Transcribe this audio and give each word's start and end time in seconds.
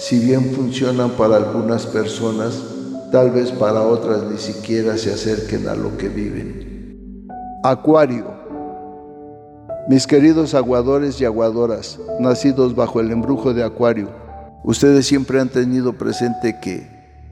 si 0.00 0.18
bien 0.18 0.52
funcionan 0.52 1.10
para 1.10 1.36
algunas 1.36 1.86
personas, 1.86 2.60
tal 3.12 3.30
vez 3.30 3.52
para 3.52 3.82
otras 3.82 4.24
ni 4.24 4.38
siquiera 4.38 4.96
se 4.96 5.12
acerquen 5.12 5.68
a 5.68 5.74
lo 5.74 5.96
que 5.96 6.08
viven. 6.08 7.28
Acuario 7.62 8.40
mis 9.90 10.06
queridos 10.06 10.54
aguadores 10.54 11.20
y 11.20 11.24
aguadoras, 11.24 11.98
nacidos 12.20 12.76
bajo 12.76 13.00
el 13.00 13.10
embrujo 13.10 13.54
de 13.54 13.64
Acuario, 13.64 14.08
ustedes 14.62 15.04
siempre 15.04 15.40
han 15.40 15.48
tenido 15.48 15.94
presente 15.94 16.60
que 16.62 16.86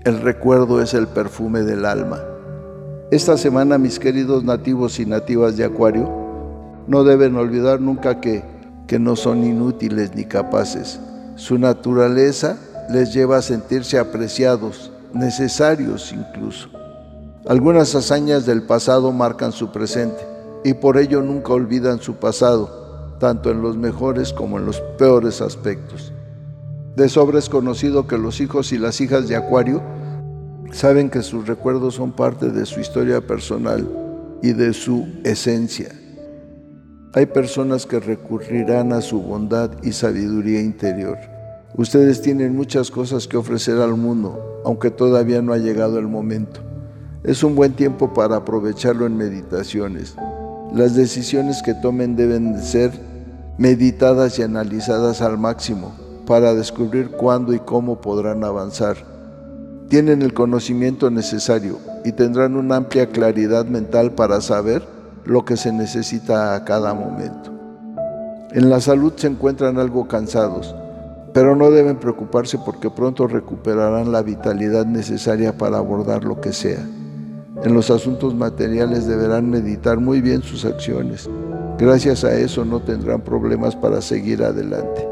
el 0.04 0.20
recuerdo 0.20 0.82
es 0.82 0.92
el 0.92 1.06
perfume 1.06 1.60
del 1.60 1.84
alma. 1.84 2.20
Esta 3.12 3.36
semana, 3.36 3.78
mis 3.78 4.00
queridos 4.00 4.42
nativos 4.42 4.98
y 4.98 5.06
nativas 5.06 5.56
de 5.56 5.66
Acuario, 5.66 6.10
no 6.88 7.04
deben 7.04 7.36
olvidar 7.36 7.80
nunca 7.80 8.20
que, 8.20 8.42
que 8.88 8.98
no 8.98 9.14
son 9.14 9.44
inútiles 9.44 10.16
ni 10.16 10.24
capaces. 10.24 10.98
Su 11.38 11.56
naturaleza 11.56 12.58
les 12.90 13.14
lleva 13.14 13.36
a 13.36 13.42
sentirse 13.42 13.96
apreciados, 13.96 14.90
necesarios 15.14 16.12
incluso. 16.12 16.68
Algunas 17.46 17.94
hazañas 17.94 18.44
del 18.44 18.64
pasado 18.64 19.12
marcan 19.12 19.52
su 19.52 19.70
presente 19.70 20.18
y 20.64 20.74
por 20.74 20.98
ello 20.98 21.22
nunca 21.22 21.52
olvidan 21.52 22.00
su 22.00 22.16
pasado, 22.16 23.16
tanto 23.20 23.52
en 23.52 23.62
los 23.62 23.76
mejores 23.76 24.32
como 24.32 24.58
en 24.58 24.66
los 24.66 24.80
peores 24.98 25.40
aspectos. 25.40 26.12
De 26.96 27.08
sobra 27.08 27.38
es 27.38 27.48
conocido 27.48 28.08
que 28.08 28.18
los 28.18 28.40
hijos 28.40 28.72
y 28.72 28.78
las 28.78 29.00
hijas 29.00 29.28
de 29.28 29.36
Acuario 29.36 29.80
saben 30.72 31.08
que 31.08 31.22
sus 31.22 31.46
recuerdos 31.46 31.94
son 31.94 32.10
parte 32.10 32.50
de 32.50 32.66
su 32.66 32.80
historia 32.80 33.20
personal 33.20 33.88
y 34.42 34.54
de 34.54 34.72
su 34.72 35.06
esencia. 35.22 35.92
Hay 37.18 37.26
personas 37.26 37.84
que 37.84 37.98
recurrirán 37.98 38.92
a 38.92 39.00
su 39.00 39.20
bondad 39.20 39.72
y 39.82 39.90
sabiduría 39.90 40.60
interior. 40.60 41.18
Ustedes 41.74 42.22
tienen 42.22 42.54
muchas 42.54 42.92
cosas 42.92 43.26
que 43.26 43.36
ofrecer 43.36 43.80
al 43.80 43.96
mundo, 43.96 44.60
aunque 44.64 44.92
todavía 44.92 45.42
no 45.42 45.52
ha 45.52 45.58
llegado 45.58 45.98
el 45.98 46.06
momento. 46.06 46.60
Es 47.24 47.42
un 47.42 47.56
buen 47.56 47.72
tiempo 47.72 48.14
para 48.14 48.36
aprovecharlo 48.36 49.04
en 49.04 49.16
meditaciones. 49.16 50.14
Las 50.72 50.94
decisiones 50.94 51.60
que 51.60 51.74
tomen 51.74 52.14
deben 52.14 52.62
ser 52.62 52.92
meditadas 53.58 54.38
y 54.38 54.42
analizadas 54.42 55.20
al 55.20 55.38
máximo 55.38 55.90
para 56.24 56.54
descubrir 56.54 57.10
cuándo 57.10 57.52
y 57.52 57.58
cómo 57.58 58.00
podrán 58.00 58.44
avanzar. 58.44 58.96
Tienen 59.88 60.22
el 60.22 60.34
conocimiento 60.34 61.10
necesario 61.10 61.80
y 62.04 62.12
tendrán 62.12 62.54
una 62.54 62.76
amplia 62.76 63.08
claridad 63.08 63.66
mental 63.66 64.12
para 64.12 64.40
saber 64.40 64.97
lo 65.28 65.44
que 65.44 65.58
se 65.58 65.72
necesita 65.72 66.54
a 66.54 66.64
cada 66.64 66.94
momento. 66.94 67.52
En 68.52 68.70
la 68.70 68.80
salud 68.80 69.12
se 69.16 69.26
encuentran 69.26 69.78
algo 69.78 70.08
cansados, 70.08 70.74
pero 71.34 71.54
no 71.54 71.70
deben 71.70 71.98
preocuparse 71.98 72.56
porque 72.64 72.88
pronto 72.88 73.26
recuperarán 73.26 74.10
la 74.10 74.22
vitalidad 74.22 74.86
necesaria 74.86 75.58
para 75.58 75.76
abordar 75.76 76.24
lo 76.24 76.40
que 76.40 76.54
sea. 76.54 76.80
En 77.62 77.74
los 77.74 77.90
asuntos 77.90 78.34
materiales 78.34 79.06
deberán 79.06 79.50
meditar 79.50 79.98
muy 79.98 80.22
bien 80.22 80.42
sus 80.42 80.64
acciones. 80.64 81.28
Gracias 81.78 82.24
a 82.24 82.32
eso 82.32 82.64
no 82.64 82.80
tendrán 82.80 83.20
problemas 83.20 83.76
para 83.76 84.00
seguir 84.00 84.42
adelante. 84.42 85.06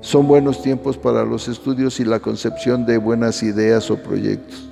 Son 0.00 0.26
buenos 0.26 0.62
tiempos 0.62 0.96
para 0.96 1.22
los 1.22 1.48
estudios 1.48 2.00
y 2.00 2.06
la 2.06 2.18
concepción 2.18 2.86
de 2.86 2.96
buenas 2.96 3.42
ideas 3.42 3.90
o 3.90 3.98
proyectos. 3.98 4.70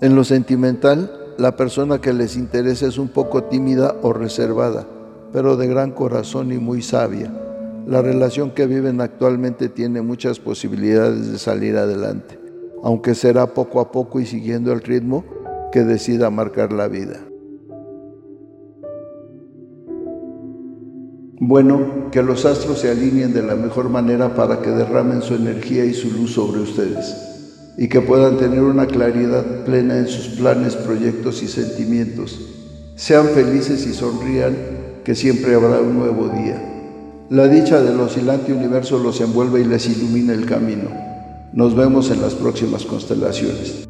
En 0.00 0.16
lo 0.16 0.24
sentimental, 0.24 1.10
la 1.38 1.56
persona 1.56 2.00
que 2.00 2.12
les 2.12 2.36
interesa 2.36 2.86
es 2.86 2.98
un 2.98 3.08
poco 3.08 3.44
tímida 3.44 3.94
o 4.02 4.12
reservada, 4.12 4.86
pero 5.32 5.56
de 5.56 5.66
gran 5.66 5.92
corazón 5.92 6.52
y 6.52 6.58
muy 6.58 6.82
sabia. 6.82 7.32
La 7.86 8.02
relación 8.02 8.50
que 8.50 8.66
viven 8.66 9.00
actualmente 9.00 9.68
tiene 9.68 10.02
muchas 10.02 10.40
posibilidades 10.40 11.30
de 11.30 11.38
salir 11.38 11.76
adelante 11.76 12.46
aunque 12.86 13.16
será 13.16 13.52
poco 13.52 13.80
a 13.80 13.90
poco 13.90 14.20
y 14.20 14.26
siguiendo 14.26 14.72
el 14.72 14.80
ritmo 14.80 15.24
que 15.72 15.80
decida 15.80 16.30
marcar 16.30 16.72
la 16.72 16.86
vida. 16.86 17.18
Bueno, 21.38 22.10
que 22.12 22.22
los 22.22 22.44
astros 22.44 22.78
se 22.78 22.90
alineen 22.90 23.34
de 23.34 23.42
la 23.42 23.56
mejor 23.56 23.90
manera 23.90 24.34
para 24.36 24.62
que 24.62 24.70
derramen 24.70 25.20
su 25.20 25.34
energía 25.34 25.84
y 25.84 25.92
su 25.92 26.10
luz 26.12 26.34
sobre 26.34 26.60
ustedes 26.60 27.35
y 27.78 27.88
que 27.88 28.00
puedan 28.00 28.38
tener 28.38 28.62
una 28.62 28.86
claridad 28.86 29.64
plena 29.64 29.98
en 29.98 30.08
sus 30.08 30.36
planes, 30.38 30.76
proyectos 30.76 31.42
y 31.42 31.48
sentimientos. 31.48 32.40
Sean 32.94 33.28
felices 33.28 33.86
y 33.86 33.92
sonrían, 33.92 34.56
que 35.04 35.14
siempre 35.14 35.54
habrá 35.54 35.80
un 35.80 35.98
nuevo 35.98 36.28
día. 36.28 36.60
La 37.28 37.48
dicha 37.48 37.82
del 37.82 38.00
oscilante 38.00 38.52
universo 38.52 38.98
los 38.98 39.20
envuelve 39.20 39.60
y 39.60 39.64
les 39.64 39.88
ilumina 39.88 40.32
el 40.32 40.46
camino. 40.46 40.88
Nos 41.52 41.76
vemos 41.76 42.10
en 42.10 42.22
las 42.22 42.34
próximas 42.34 42.84
constelaciones. 42.84 43.85